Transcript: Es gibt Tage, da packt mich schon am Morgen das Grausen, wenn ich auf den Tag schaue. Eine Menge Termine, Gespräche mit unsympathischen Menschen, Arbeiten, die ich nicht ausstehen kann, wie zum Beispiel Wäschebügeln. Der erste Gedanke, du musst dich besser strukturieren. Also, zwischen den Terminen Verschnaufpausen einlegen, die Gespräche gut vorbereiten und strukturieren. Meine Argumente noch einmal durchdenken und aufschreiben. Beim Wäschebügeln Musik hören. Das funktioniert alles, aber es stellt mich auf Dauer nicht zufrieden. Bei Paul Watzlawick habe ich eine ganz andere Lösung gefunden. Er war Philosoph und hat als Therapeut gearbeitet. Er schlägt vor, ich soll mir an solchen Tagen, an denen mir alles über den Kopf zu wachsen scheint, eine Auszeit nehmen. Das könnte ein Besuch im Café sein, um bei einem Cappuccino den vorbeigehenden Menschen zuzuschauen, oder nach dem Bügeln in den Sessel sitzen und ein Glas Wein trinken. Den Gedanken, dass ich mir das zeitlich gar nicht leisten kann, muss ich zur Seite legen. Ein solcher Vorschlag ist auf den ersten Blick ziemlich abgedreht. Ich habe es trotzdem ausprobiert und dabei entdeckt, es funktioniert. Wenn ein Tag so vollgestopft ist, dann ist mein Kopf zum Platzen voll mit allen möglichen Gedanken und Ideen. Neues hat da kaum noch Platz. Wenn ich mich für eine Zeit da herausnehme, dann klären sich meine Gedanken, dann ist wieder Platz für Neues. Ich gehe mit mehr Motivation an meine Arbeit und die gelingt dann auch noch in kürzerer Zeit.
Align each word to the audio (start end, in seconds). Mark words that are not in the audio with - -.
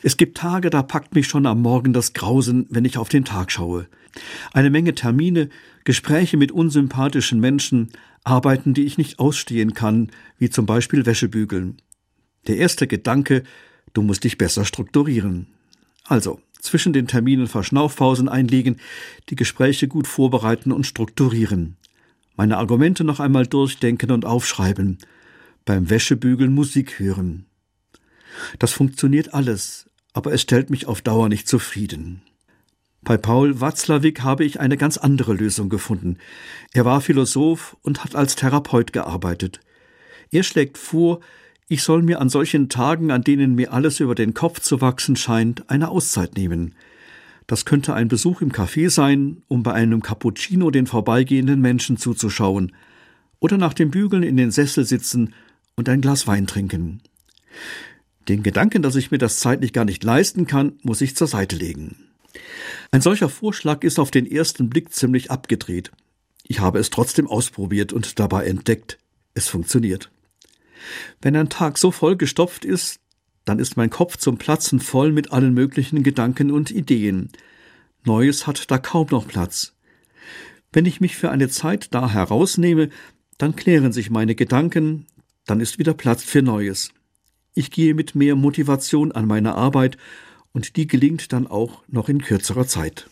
Es 0.00 0.16
gibt 0.16 0.38
Tage, 0.38 0.70
da 0.70 0.82
packt 0.82 1.14
mich 1.14 1.26
schon 1.26 1.46
am 1.46 1.60
Morgen 1.60 1.92
das 1.92 2.12
Grausen, 2.12 2.66
wenn 2.70 2.84
ich 2.84 2.98
auf 2.98 3.08
den 3.08 3.24
Tag 3.24 3.50
schaue. 3.50 3.88
Eine 4.52 4.70
Menge 4.70 4.94
Termine, 4.94 5.48
Gespräche 5.84 6.36
mit 6.36 6.52
unsympathischen 6.52 7.40
Menschen, 7.40 7.90
Arbeiten, 8.22 8.74
die 8.74 8.84
ich 8.84 8.98
nicht 8.98 9.18
ausstehen 9.18 9.74
kann, 9.74 10.10
wie 10.38 10.50
zum 10.50 10.66
Beispiel 10.66 11.04
Wäschebügeln. 11.04 11.78
Der 12.46 12.58
erste 12.58 12.86
Gedanke, 12.86 13.42
du 13.92 14.02
musst 14.02 14.24
dich 14.24 14.38
besser 14.38 14.64
strukturieren. 14.64 15.48
Also, 16.04 16.40
zwischen 16.60 16.92
den 16.92 17.06
Terminen 17.06 17.46
Verschnaufpausen 17.46 18.28
einlegen, 18.28 18.76
die 19.30 19.36
Gespräche 19.36 19.88
gut 19.88 20.06
vorbereiten 20.06 20.72
und 20.72 20.86
strukturieren. 20.86 21.76
Meine 22.36 22.58
Argumente 22.58 23.02
noch 23.02 23.18
einmal 23.18 23.46
durchdenken 23.46 24.12
und 24.12 24.24
aufschreiben. 24.24 24.98
Beim 25.64 25.90
Wäschebügeln 25.90 26.52
Musik 26.52 26.98
hören. 26.98 27.46
Das 28.58 28.72
funktioniert 28.72 29.34
alles, 29.34 29.87
aber 30.18 30.32
es 30.32 30.42
stellt 30.42 30.68
mich 30.68 30.88
auf 30.88 31.00
Dauer 31.00 31.28
nicht 31.28 31.46
zufrieden. 31.46 32.22
Bei 33.02 33.16
Paul 33.16 33.60
Watzlawick 33.60 34.22
habe 34.22 34.44
ich 34.44 34.58
eine 34.58 34.76
ganz 34.76 34.98
andere 34.98 35.32
Lösung 35.32 35.68
gefunden. 35.68 36.18
Er 36.72 36.84
war 36.84 37.00
Philosoph 37.00 37.76
und 37.82 38.02
hat 38.02 38.16
als 38.16 38.34
Therapeut 38.34 38.92
gearbeitet. 38.92 39.60
Er 40.32 40.42
schlägt 40.42 40.76
vor, 40.76 41.20
ich 41.68 41.84
soll 41.84 42.02
mir 42.02 42.20
an 42.20 42.30
solchen 42.30 42.68
Tagen, 42.68 43.12
an 43.12 43.22
denen 43.22 43.54
mir 43.54 43.72
alles 43.72 44.00
über 44.00 44.16
den 44.16 44.34
Kopf 44.34 44.58
zu 44.58 44.80
wachsen 44.80 45.14
scheint, 45.14 45.70
eine 45.70 45.88
Auszeit 45.88 46.36
nehmen. 46.36 46.74
Das 47.46 47.64
könnte 47.64 47.94
ein 47.94 48.08
Besuch 48.08 48.40
im 48.40 48.50
Café 48.50 48.90
sein, 48.90 49.42
um 49.46 49.62
bei 49.62 49.72
einem 49.72 50.02
Cappuccino 50.02 50.72
den 50.72 50.88
vorbeigehenden 50.88 51.60
Menschen 51.60 51.96
zuzuschauen, 51.96 52.72
oder 53.38 53.56
nach 53.56 53.72
dem 53.72 53.92
Bügeln 53.92 54.24
in 54.24 54.36
den 54.36 54.50
Sessel 54.50 54.84
sitzen 54.84 55.32
und 55.76 55.88
ein 55.88 56.00
Glas 56.00 56.26
Wein 56.26 56.48
trinken. 56.48 57.02
Den 58.28 58.42
Gedanken, 58.42 58.82
dass 58.82 58.96
ich 58.96 59.10
mir 59.10 59.18
das 59.18 59.38
zeitlich 59.38 59.72
gar 59.72 59.86
nicht 59.86 60.04
leisten 60.04 60.46
kann, 60.46 60.74
muss 60.82 61.00
ich 61.00 61.16
zur 61.16 61.26
Seite 61.26 61.56
legen. 61.56 61.96
Ein 62.90 63.00
solcher 63.00 63.28
Vorschlag 63.28 63.82
ist 63.84 63.98
auf 63.98 64.10
den 64.10 64.30
ersten 64.30 64.68
Blick 64.68 64.92
ziemlich 64.92 65.30
abgedreht. 65.30 65.90
Ich 66.46 66.60
habe 66.60 66.78
es 66.78 66.90
trotzdem 66.90 67.26
ausprobiert 67.26 67.92
und 67.92 68.18
dabei 68.18 68.46
entdeckt, 68.46 68.98
es 69.34 69.48
funktioniert. 69.48 70.10
Wenn 71.20 71.36
ein 71.36 71.48
Tag 71.48 71.78
so 71.78 71.90
vollgestopft 71.90 72.64
ist, 72.64 73.00
dann 73.44 73.58
ist 73.58 73.76
mein 73.76 73.90
Kopf 73.90 74.18
zum 74.18 74.36
Platzen 74.36 74.78
voll 74.78 75.10
mit 75.10 75.32
allen 75.32 75.54
möglichen 75.54 76.02
Gedanken 76.02 76.50
und 76.50 76.70
Ideen. 76.70 77.30
Neues 78.04 78.46
hat 78.46 78.70
da 78.70 78.78
kaum 78.78 79.08
noch 79.10 79.26
Platz. 79.26 79.74
Wenn 80.70 80.84
ich 80.84 81.00
mich 81.00 81.16
für 81.16 81.30
eine 81.30 81.48
Zeit 81.48 81.94
da 81.94 82.10
herausnehme, 82.10 82.90
dann 83.38 83.56
klären 83.56 83.92
sich 83.92 84.10
meine 84.10 84.34
Gedanken, 84.34 85.06
dann 85.46 85.60
ist 85.60 85.78
wieder 85.78 85.94
Platz 85.94 86.22
für 86.22 86.42
Neues. 86.42 86.90
Ich 87.58 87.72
gehe 87.72 87.92
mit 87.92 88.14
mehr 88.14 88.36
Motivation 88.36 89.10
an 89.10 89.26
meine 89.26 89.56
Arbeit 89.56 89.96
und 90.52 90.76
die 90.76 90.86
gelingt 90.86 91.32
dann 91.32 91.48
auch 91.48 91.82
noch 91.88 92.08
in 92.08 92.22
kürzerer 92.22 92.68
Zeit. 92.68 93.10